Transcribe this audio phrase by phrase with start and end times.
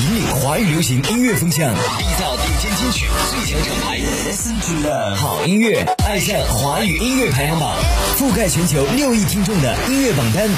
[0.00, 3.98] 引领华语流行音乐风向，缔造顶尖金曲最强厂牌。
[3.98, 7.74] Listen to the 好音乐，爱上华语音乐排行榜，
[8.16, 10.48] 覆盖全球六亿听众的音乐榜单。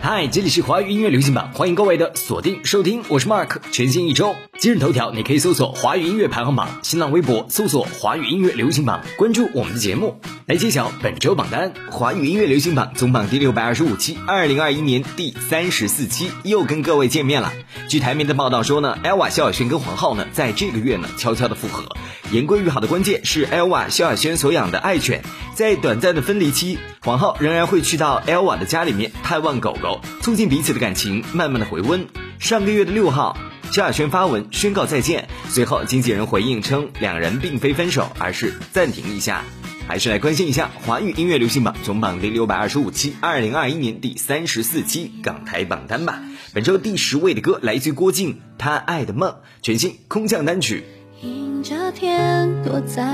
[0.00, 3.58] 嗨，这里是华语音乐流行榜，欢迎各位的锁定收听，我是 Mark。
[3.70, 11.72] 全新一周，今日头条你可以搜索华语音乐排行榜，新浪微博搜索华语音乐流行榜，关注我们的节目，来揭晓本周榜单。
[11.90, 17.54] 华语音乐流行榜总榜第六百二十五期，二零二一年第三十四期又跟各位见面了。
[17.88, 21.96] 据台媒的报道说呢，Elva 萧亚轩跟黄浩呢在这个月呢悄悄的复合。
[22.30, 25.22] 言归于好的关键是 Elva 萧亚轩所养的爱犬，
[25.54, 32.06] 在短暂的分离期，黄浩仍然会去到 Elva 的家里面探望狗狗，促进彼此的感情慢慢的回温。
[32.38, 33.38] 上个月的六号，
[33.72, 39.44] 萧亚轩发文宣告再见，随后经纪人回应称两人并非分手，而是暂停一下。
[39.86, 46.20] 还是来关心一下华语音乐流行榜总榜第六百二十五期，二零二一年第三十四期港台榜单吧。
[46.52, 49.30] 本周第十位的歌来自郭靖，《他爱的梦》，
[49.62, 50.84] 全新空降单曲。
[51.22, 53.04] 迎着天，躲在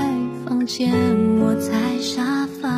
[0.45, 0.91] 房间，
[1.39, 2.69] 窝在沙发，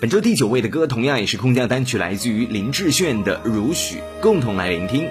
[0.00, 5.08] 本周第九位的歌同样也是空降单曲，来自于林志炫的《如许》，共同来聆听。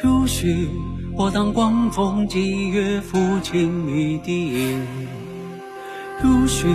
[0.00, 0.68] 如许，
[1.16, 4.86] 我当光风霁月，抚琴于笛音。
[6.22, 6.68] 如许，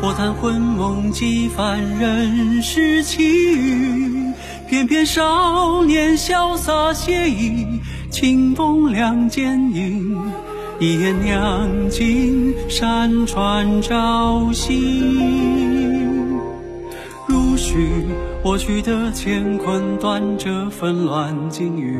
[0.00, 4.32] 我叹魂梦几番人世奇遇。
[4.70, 7.66] 翩翩少年潇洒写意，
[8.10, 10.18] 清风两剑影。
[10.80, 15.71] 一眼酿尽山川朝夕。
[18.44, 21.98] 如许，我取得乾坤，断这纷乱境遇。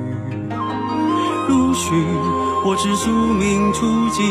[1.48, 1.94] 如许，
[2.64, 4.22] 我知宿命初际，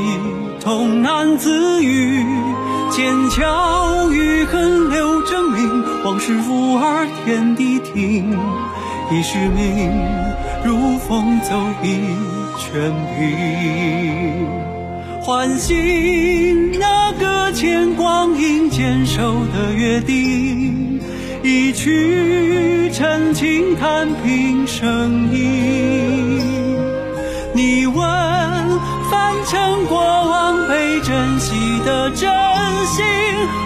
[0.60, 2.26] 痛难自愈。
[2.90, 8.38] 剑鞘与恨留证明，往事付尔天地听。
[9.10, 9.92] 一世命，
[10.66, 12.02] 如风走一
[12.60, 14.48] 全凭。
[15.22, 19.22] 唤醒那个欠光阴坚守
[19.54, 21.01] 的约定，
[21.44, 26.40] 一曲陈情弹平生意。
[27.54, 27.96] 你问
[29.10, 32.30] 凡尘过往被珍惜的真
[32.86, 33.04] 心，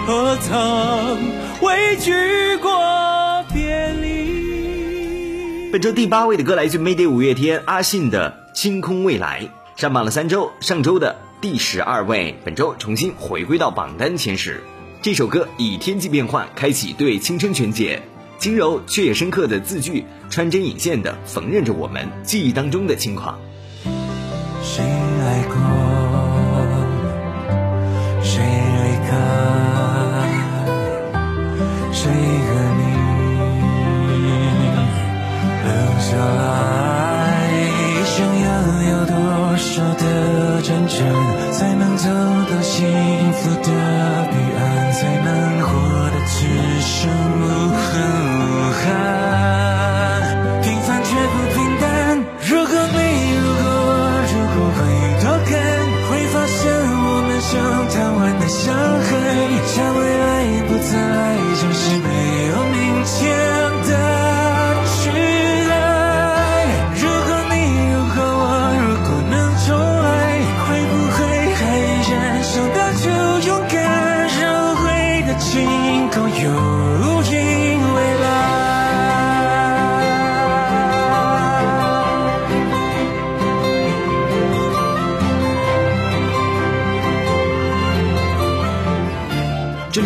[0.06, 1.18] 何曾
[1.60, 5.70] 畏惧过别离？
[5.70, 9.42] 本周第八位的歌来自 Mayday 五月天阿信的《清空未来》，
[9.80, 14.62] 上榜了三周，上周的第十二位，本周重新回归到榜单前十。
[15.06, 18.02] 这首歌以天气变幻开启对青春全解，
[18.40, 23.38] 轻柔却也深刻的字句穿针引线的缝纫着我们记忆当中的轻狂。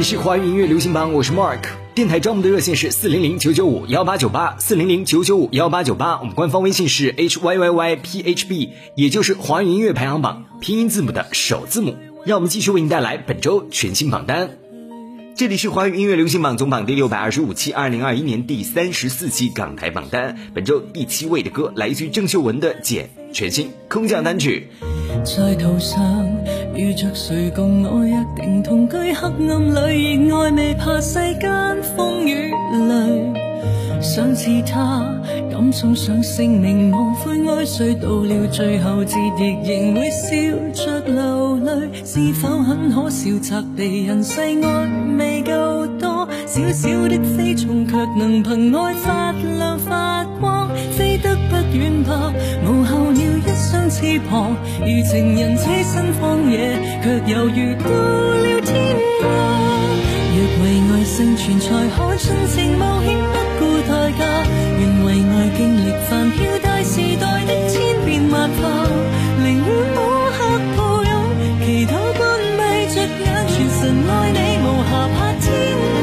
[0.01, 1.59] 里是华语音乐流行榜，我是 Mark。
[1.95, 6.19] 电台招募的热线是四零零九九五幺八九八，四零零九九五幺八九八。
[6.21, 11.97] 我们官方微信是 h y y y p h b，也就是华语音乐排行榜拼音字母的首字母。
[12.25, 14.57] 让我们继续为您带来本周全新榜单。
[15.37, 20.39] 这里是华语音乐流行榜总榜第六百二十五期，二零二一年第三十四期港台榜单。
[20.55, 24.69] 本周第七位的歌来自于郑秀文的《简》，全新空降单曲。
[25.23, 26.27] 在途上
[26.81, 32.51] 遇着谁共我约定同居黑暗里，热爱未怕世间风雨
[32.89, 33.50] 雷。
[34.01, 35.05] 想似他
[35.51, 41.89] 敢送上性命，无悔爱谁，到了最后节亦仍会笑着流泪。
[42.05, 43.31] 是否很可笑？
[43.41, 52.33] 责备人世爱未够多，小小的飞虫却能凭爱发亮发光，飞得不远吧？
[52.65, 59.29] 无候鸟一双翅膀，如情人栖身荒野，却犹如到了天国。
[60.33, 63.09] 若为爱生存，才可尽情冒险，
[65.41, 68.61] 在经历繁嚣大时代的千变万化，
[69.39, 69.99] 宁愿摸
[70.37, 70.39] 黑
[70.77, 71.13] 抱拥，
[71.65, 72.21] 祈祷关
[72.59, 72.61] 闭
[72.95, 75.49] 着眼，全神爱你，无暇怕天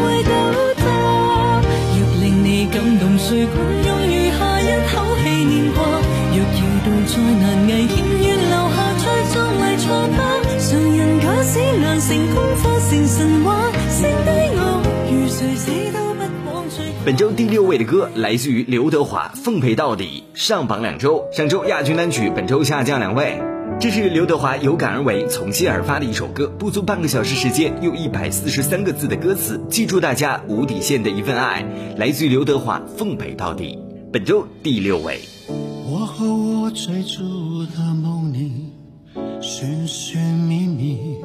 [0.02, 0.34] 会倒
[0.82, 0.82] 塌。
[1.94, 3.56] 若令你感动，谁管
[3.86, 5.86] 用余下一口气念挂？
[6.34, 7.94] 若遇到再难危险，
[8.24, 9.06] 愿留下再
[9.36, 9.86] 壮丽挫
[10.18, 10.20] 疤。
[10.58, 10.68] 常
[10.98, 13.57] 人假使难成功，化成神话，
[17.08, 23.42] 本周第六位的歌来自于刘德华，《奉陪到底》，上榜两周，上周亚军单曲，本周下降两位。
[23.80, 31.66] 这是刘德华有感而为、从心而发的一首歌，不足半个小时时间，用一百四十三个字的歌词，记住大家无底线的一份爱，
[31.96, 33.80] 来自于刘德华，《奉陪到底》，
[34.12, 35.22] 本周第六位。
[35.90, 38.74] 我和我追逐的梦里，
[39.40, 41.22] 寻寻觅觅，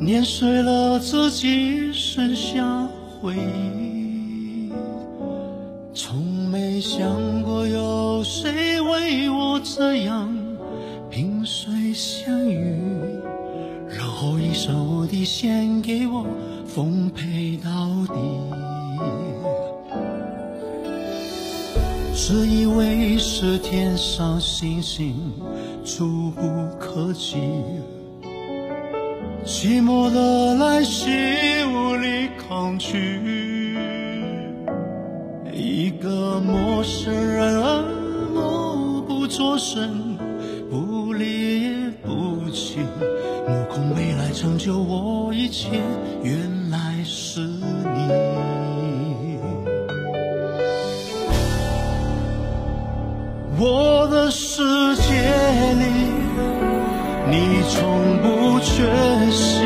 [0.00, 2.88] 碾碎了自己，剩下
[3.24, 4.70] 回忆。
[5.94, 10.28] 从没想过有谁为我这样
[11.10, 12.76] 萍水相遇，
[13.88, 16.26] 然后一生无底献给我，
[16.66, 17.70] 奉陪到
[18.08, 18.14] 底。
[22.14, 25.14] 自以为是天上星星，
[25.82, 26.42] 触不
[26.78, 27.38] 可及。
[29.46, 31.10] 寂寞的来袭，
[31.66, 33.76] 无力抗拒。
[35.52, 37.84] 一个陌生人，
[38.32, 40.16] 默不作声，
[40.70, 42.78] 不离也不弃。
[43.46, 45.68] 目空未来，成就我一切，
[46.22, 47.46] 原来是
[57.74, 59.63] 从不缺席。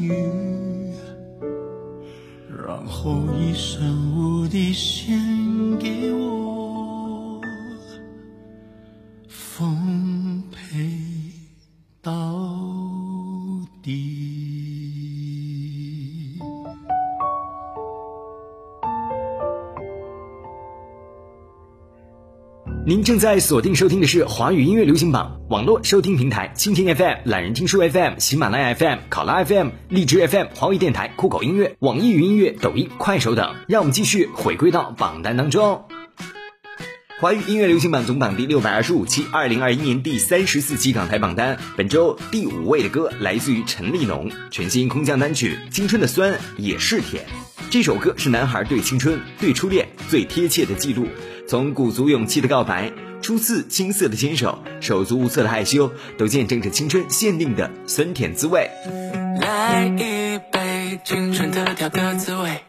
[0.00, 0.12] 雨，
[2.66, 5.18] 然后一生无底线
[23.04, 33.56] 正在锁定收听的是华语音乐流行榜网络收听平台蜻蜓 FM、懒人听书 FM、喜马拉雅 FM、考拉 FM、荔枝 FM、华为电台、酷狗音乐、网易云音乐、抖音、快手等。
[33.68, 35.84] 让我们继续回归到榜单当中。
[37.20, 41.58] 华语音乐流行榜总榜第六百二十五期，二零二一年第三十四期港台榜单。
[41.76, 47.22] 本周第五位的歌来自于陈立农，全新空降单曲《青春的酸也是甜》。
[47.68, 51.06] 这首歌是男孩对青春、对初恋最贴切的记录。
[51.46, 58.70] 从鼓足勇气的告白，初次青涩的牵手，手足无措的害羞，都见证着青春限定的酸甜滋味。
[59.40, 62.62] 来一杯青春特调的滋味，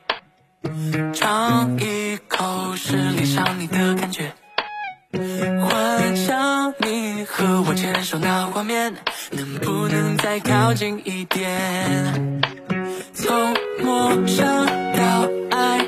[1.13, 4.33] 尝一口是恋上你的感觉，
[5.11, 8.93] 幻想你和我牵手那画面，
[9.31, 12.41] 能不能再靠近一点？
[13.13, 15.87] 从陌生到暧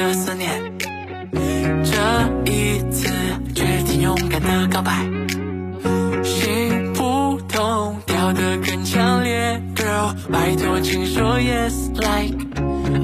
[0.00, 0.50] 的思念。
[1.84, 3.06] 这一次，
[3.54, 5.06] 决定勇敢的告白。
[6.24, 12.34] 心扑通跳得更强烈，Girl，拜托请说 Yes like。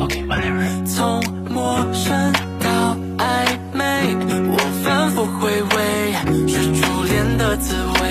[0.02, 0.86] OK whatever。
[0.86, 4.16] 从陌生到暧昧，
[4.48, 6.14] 我反复回味，
[6.48, 8.05] 是初恋的滋味。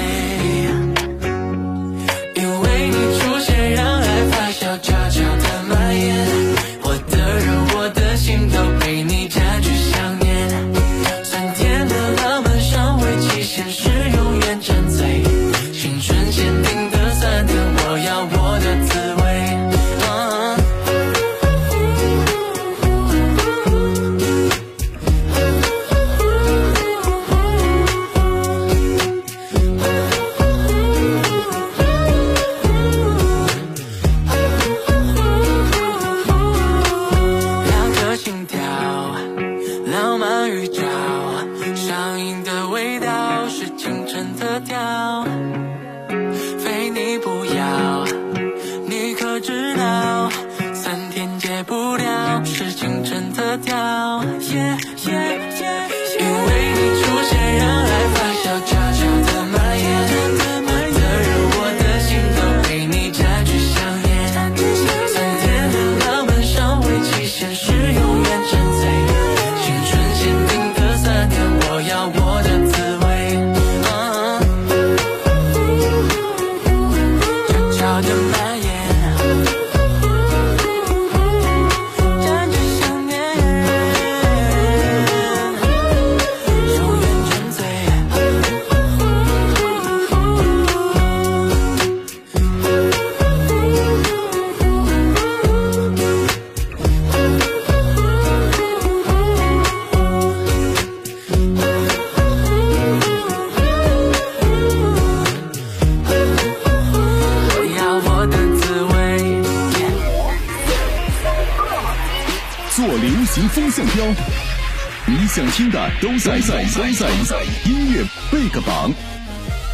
[115.36, 118.02] 想听的都在在都在都在音乐
[118.32, 118.90] 贝克榜，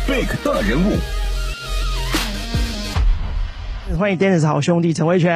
[0.07, 0.97] 贝克大人物。
[3.95, 5.31] 欢迎 Dennis 好兄弟陈维权。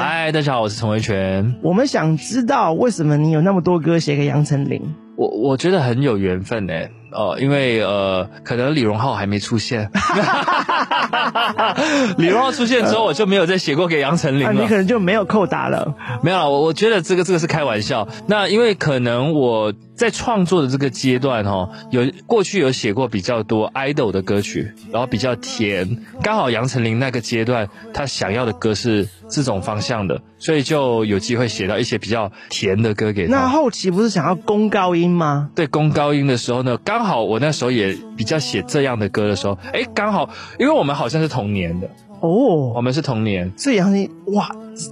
[0.00, 1.54] 嗨，大家好，我是陈维权。
[1.62, 4.96] 我们想知道为什么你有那么多歌写给杨丞琳？
[5.14, 6.72] 我我觉得很有缘分呢，
[7.12, 9.88] 哦、因为呃，可能李荣浩还没出现，
[12.16, 14.62] 李荣浩出现之后，我就没有再写过给杨丞琳啊，了。
[14.62, 15.94] 你可能就没有扣打了。
[16.22, 18.08] 没有，我我觉得这个这个是开玩笑。
[18.26, 33.32] 那因为可能我在创作的这个阶段哦，有过去有写过比较多 idol 的歌曲，然后比较甜，刚好杨丞琳那个阶段他想要的歌是这种方向的，所以就有机会写到一些比较甜的歌给他。
[33.32, 35.50] 那后期不是想要攻高音吗？
[35.54, 41.88] 对攻高音的时候呢，刚好我那时候也比较写这样的歌的时候，哎，刚好因为我们好像是同年的。
[42.20, 44.50] 哦，我哦，们是同年，所以杨丞琳哇，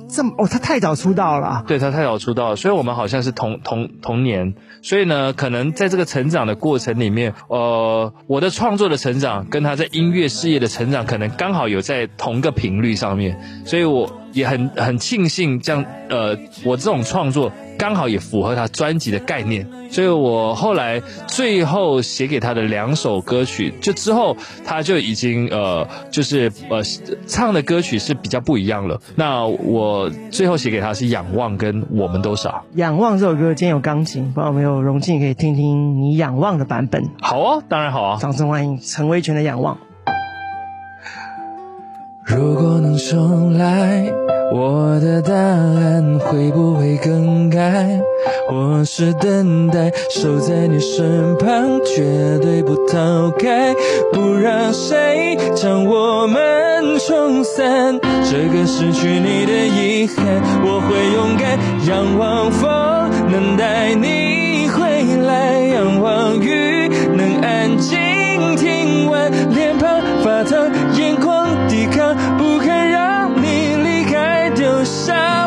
[0.09, 1.65] 这么哦，他太早出道了啊。
[1.67, 26.83] 对他太早出道了，所以我们好像是同同同年，所以呢，可能在这个成长的过程里面，呃，我的创作的成长跟他在音乐事业的成长，可能刚好有在同个频率上面，所以我也很很庆幸这样，呃，我这种创作刚好也符合他专辑的概念，所以我后来最后写给他的两首歌曲，就之后他就已经呃，就是呃
[27.27, 29.01] 唱的歌曲是比较不一样了。
[29.15, 32.51] 那我最后写给他是《仰望》跟《我们都傻》。
[32.75, 37.11] 仰望这首歌今天有钢琴，不知道有没有荣幸可以听听你仰望的版本？
[37.21, 38.19] 好啊，当然好啊！
[38.21, 39.75] 掌声欢迎陈威全的《仰望》。
[42.25, 44.13] 如果能重来，
[44.53, 48.01] 我的答案会不会更改？
[48.51, 53.75] 我是等待，守在你身旁，绝对不逃开，
[54.13, 57.99] 不让谁将我们冲散。
[58.31, 60.25] 这个失去你的遗憾，
[60.63, 62.71] 我会勇敢仰望风，
[63.31, 67.99] 能带你回来，仰望雨，能安静
[68.57, 70.71] 听完，脸庞发烫，
[75.07, 75.46] shall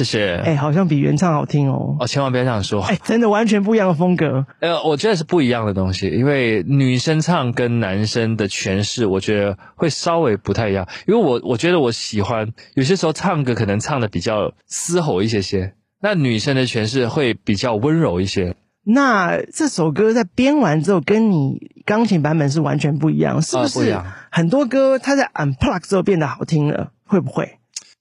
[0.00, 0.36] 谢谢。
[0.36, 1.96] 哎，好像比原唱好听哦。
[2.00, 2.82] 哦，千万不要这样说。
[2.82, 4.46] 哎，真的完全不一样的风格。
[4.60, 10.88] 呃，我觉得是不一样的东西，因为女生唱跟男生的诠释，我觉得会稍微不太一样。
[11.06, 18.56] 因为我我觉得我喜欢有些时候唱歌可能唱的比较嘶吼一些些，那女生的诠释会比较温柔一些。
[18.82, 23.98] 那这首歌在编完之后，跟你钢琴版本是完全不一样，是不是？
[24.32, 27.58] 很多歌它在 unplug 之后变得好听了，会不会？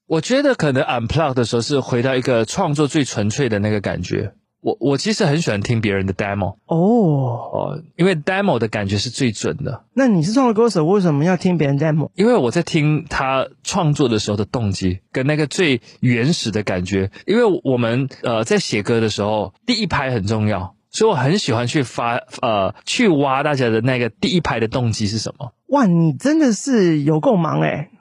[0.10, 4.34] 我觉得可能 unplug 的时候是回到一个创作最纯粹的那个感觉。
[4.60, 9.86] 我我其实很喜欢听别人的 demo 哦，哦，因为 demo 的感觉是最准的。
[9.94, 12.10] 那你是创作歌手，为什么要听别人 demo？
[12.16, 25.54] 因为我在听他创作的时候的动机跟那个最原始的感觉，因为我们呃在写歌的时候，第一拍很重要，所以我很喜欢去发呃去挖大家的那个第一拍的动机是什么。
[25.68, 27.92] 哇，你真的是有够忙哎！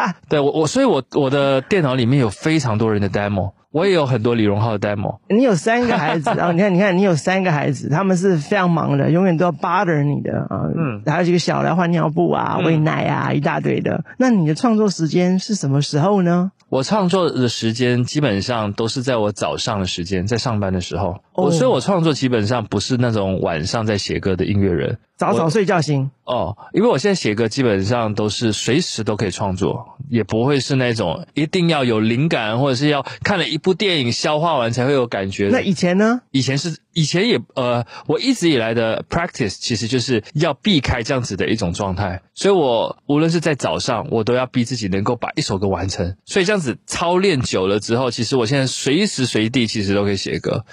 [0.28, 5.18] 对我我所以我我的电脑里面有非常多人的 demo，我也有很多李荣浩的 demo。
[5.28, 10.68] 你有三个孩子，然后你看，你看，你有三个孩子，他们是非常忙的，永远都要 bother 你的啊。
[10.76, 14.04] 嗯还有几个小的换尿布啊、嗯喂奶啊，一大堆的。
[14.18, 16.52] 那你的创作时间是什么时候呢？
[16.68, 21.16] 我创作的时间基本上都是在我早上的时间，在上班的时候。
[21.34, 24.98] 哦我所以，我创作基本上不是那种晚上在写歌的音乐人。
[25.22, 26.10] 早早睡觉型。
[26.24, 35.48] 哦，因为我现在写歌基本上都是随时都可以创作，也不会是那种一定要有灵感，或者是要看了一部电影消化完才会有感觉。
[35.52, 36.20] 那以前呢？
[36.32, 46.16] 以前是以前也呃，我一直以来的 practice 其实就是要避开这样子的一种状态，所以我无论是在早上，我都要逼自己能够把一首歌完成。
[46.24, 50.64] 所以这样子操练久了之后，其实我现在随时随地其实都可以写歌。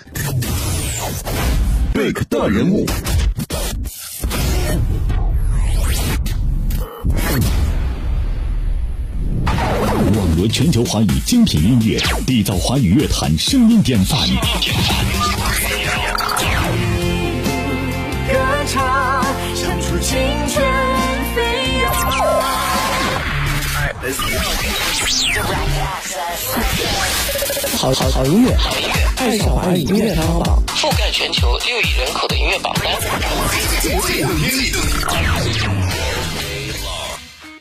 [1.93, 2.85] Big 大人物，
[10.39, 14.17] 网罗全球华语精品音乐，缔造华语乐坛声音典范。
[18.25, 18.33] 歌
[18.65, 20.65] 唱，唱出青春
[21.35, 21.41] 飞
[21.81, 21.93] 扬。
[27.77, 28.55] 好好好音乐，
[29.17, 30.63] 爱上华语音乐排行榜。
[30.67, 32.93] 覆盖全球六亿人口的音乐榜单。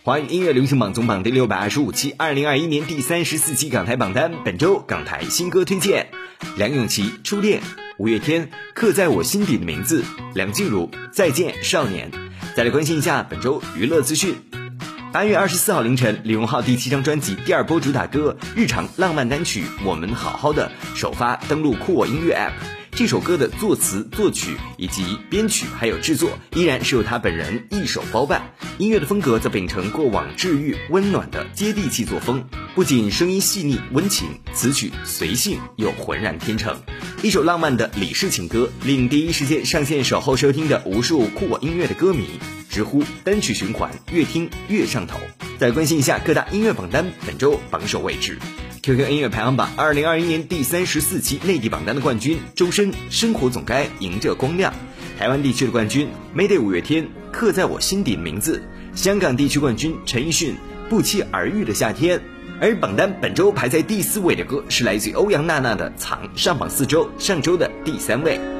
[0.09, 4.33] 华语音乐流行榜总榜第六百二十五期，二零二一年第三十四期港台榜单。
[4.43, 6.07] 本周港台新歌推荐：
[6.57, 7.61] 梁咏琪《初恋》，
[7.99, 10.03] 五月天《刻在我心底的名字》，
[10.35, 12.11] 梁静茹《再见少年》。
[12.57, 14.35] 再来关心一下本周娱乐资讯。
[15.13, 22.88] 八月二十四号凌晨，李荣浩第七张专辑第二波主打歌《日常浪漫单曲》我们好好的首发登录酷我音乐 App。
[22.99, 28.53] 这首歌的作词、作曲以及编曲还有制作，依然是由他本人一手包办。
[28.79, 36.77] 音乐的风格则秉承过往治愈、温暖的接地气作风，不仅声音细腻温情，词曲随性又浑然天成。
[37.23, 42.27] 一首浪漫的李氏情歌，令第一时间上线守候收听的无数酷我音乐的歌迷
[42.79, 45.19] 直呼单曲循环越听越上头。
[45.59, 48.39] 再关心一下各大音乐榜单本周榜首位置。
[48.85, 54.73] QQ 音乐排行榜二零二一年第三十四期内地榜单的冠军周深，《生活总该迎着光亮》；
[55.19, 58.63] 台湾地区的冠军 Mayday 五月天，《刻在我心底的名字》；
[58.97, 60.53] 香港地区冠军陈奕迅，
[60.89, 62.19] 《不期而遇的夏天》。
[62.61, 68.58] 而榜单本周排在第四位的歌是来自欧阳娜娜的《藏》，上榜四周，上周的第三位。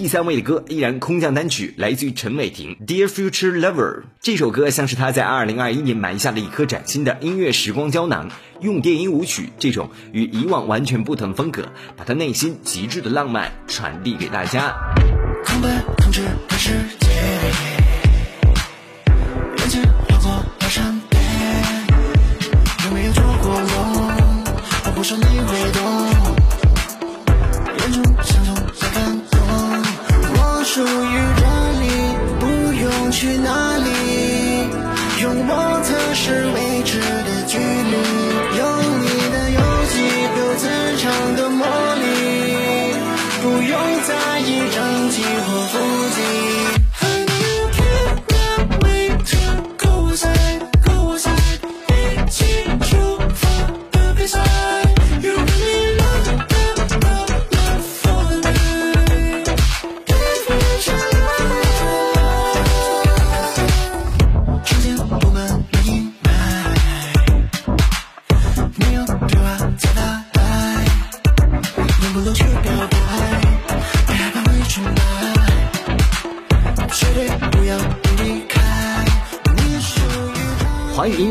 [0.00, 3.74] 第三位的歌依然空降单曲，来自于陈伟霆《Dear Future Lover》。
[4.18, 8.30] 这首歌像是他在二零二一年埋下了一颗崭新的音乐时光胶囊，
[8.62, 14.74] 用电音舞曲这种与以往完全不同的风格，把他内心极致的浪漫传递给大家。
[15.44, 17.09] 空白空置的世界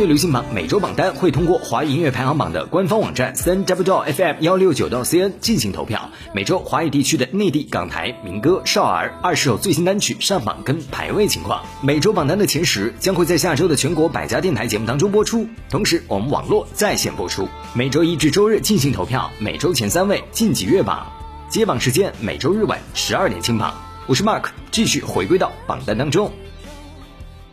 [0.09, 6.09] 流行榜每周榜单会通过华语音乐排行榜的官方网站三 w FM 幺六九 cn 进行投票。
[6.33, 11.63] 每周华语地区的内地、港台民歌、少儿二十首最新单曲上榜跟排位情况。
[11.83, 17.47] 每周榜单的前十将会在下周的全国百家电台节目当中播出，同时我们网络在线播出。
[17.75, 21.05] 每周一至周日进行投票，每周前三位晋级月榜。
[21.49, 23.75] 揭榜时间每周日晚十二点清榜。
[24.07, 26.31] 我是 Mark，继续回归到榜单当中。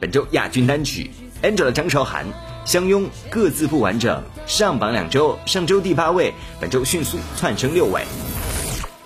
[0.00, 1.10] 本周亚军单曲
[1.42, 2.26] angel 的张韶涵
[2.64, 8.02] 相拥各自不完整，上榜两周，上周第八位，本周迅速窜升六位。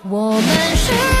[0.03, 1.20] 我们是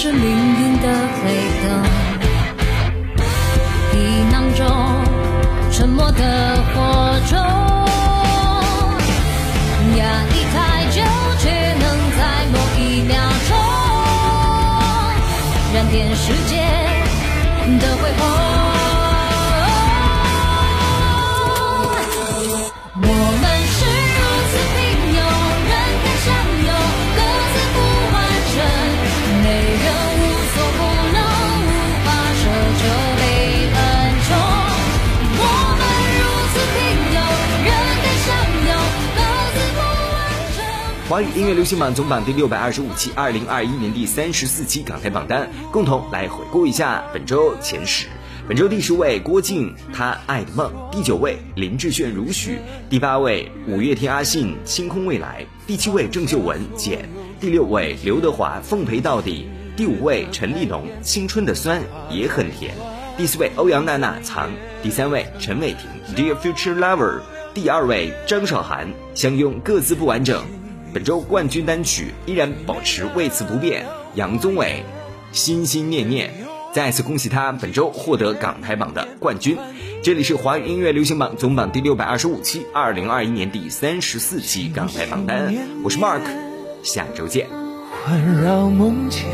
[0.00, 0.88] 是命运的
[1.24, 1.26] 黑
[1.60, 1.82] 灯，
[3.90, 3.98] 皮
[4.30, 4.64] 囊中
[5.72, 6.22] 沉默的
[6.72, 7.36] 火种，
[9.96, 11.02] 压抑太久，
[11.40, 11.82] 却能
[12.16, 13.50] 在某一秒钟
[15.74, 16.54] 燃点世界
[17.80, 18.37] 的辉煌。
[41.22, 48.06] 语音乐流行榜总榜第六百二十五期，二零二一年第三十四期港台榜单，共同来回顾一下本周前十。
[48.46, 57.00] 本周第十位郭靖，他爱的梦；第九位林志炫，如许；第八位五月天阿信，星空未来；第七位郑秀文，简；
[57.40, 59.44] 第六位刘德华，奉陪到底；
[59.76, 62.70] 第五位陈立农，青春的酸也很甜；
[63.16, 64.48] 第四位欧阳娜娜，藏；
[64.82, 67.20] 第三位陈伟霆，Dear Future Lover；
[67.52, 70.42] 第二位张韶涵，相拥各自不完整。
[70.92, 74.82] 本周冠军单曲依然保持位次不变，杨宗纬，
[75.32, 76.32] 心心念念。
[76.72, 79.56] 再次恭喜他本周获得港台榜的冠军。
[80.02, 85.54] 这里是华语音乐流行榜总榜第六百二十五期，二零二一年第三十四期港台榜单。
[85.82, 86.22] 我是 Mark，
[86.82, 87.46] 下周见。
[88.04, 89.26] 环绕梦前，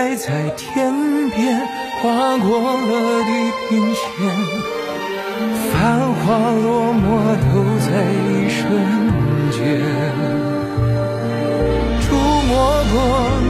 [0.00, 1.60] 爱在天边
[2.00, 2.08] 划
[2.38, 3.30] 过了地
[3.68, 4.00] 平线，
[5.70, 5.76] 繁
[6.14, 7.04] 华落寞
[7.52, 7.86] 都在
[8.24, 8.58] 一瞬
[9.52, 9.60] 间。
[12.00, 12.16] 触
[12.48, 12.50] 摸
[12.90, 12.96] 过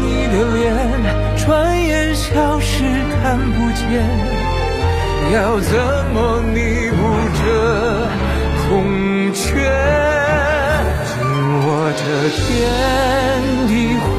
[0.02, 0.66] 你的脸，
[1.38, 1.46] 转
[1.86, 2.82] 眼消失
[3.22, 3.80] 看不见。
[5.32, 5.70] 要怎
[6.12, 6.18] 么
[6.52, 6.98] 弥补
[7.38, 7.40] 这
[8.66, 8.68] 空
[9.32, 9.70] 缺？
[11.06, 11.14] 紧
[11.64, 12.00] 握着
[12.34, 12.42] 天
[13.68, 13.70] 地
[14.02, 14.10] 回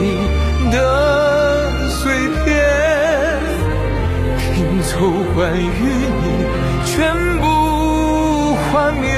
[0.00, 1.13] 忆的。
[5.34, 6.46] 关于你，
[6.86, 9.10] 全部幻灭。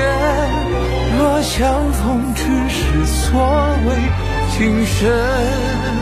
[1.18, 3.38] 若相逢只是所
[3.86, 3.88] 谓
[4.50, 4.96] 情深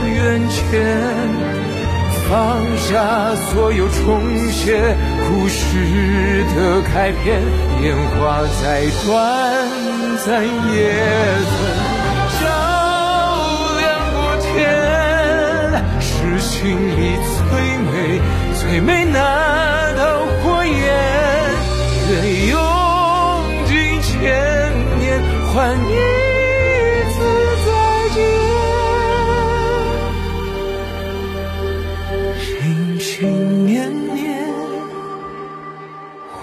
[0.07, 0.63] 缘浅，
[2.29, 2.31] 放
[2.79, 4.97] 下所有重写
[5.29, 7.43] 故事的开篇。
[7.83, 9.13] 烟花再短
[10.25, 10.79] 暂也
[16.37, 17.43] 是心里最
[17.79, 18.21] 美
[18.59, 20.03] 最美那道
[20.43, 20.75] 火焰。
[22.11, 22.13] 愿
[22.49, 22.59] 用
[23.67, 24.13] 尽千
[24.99, 25.03] 年
[25.53, 25.95] 换一
[27.13, 27.17] 次
[27.65, 27.69] 再
[28.15, 28.17] 见，
[32.41, 32.45] 心
[32.99, 33.07] 心
[33.67, 33.73] 念
[34.15, 34.19] 念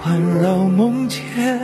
[0.40, 1.61] 绕梦前，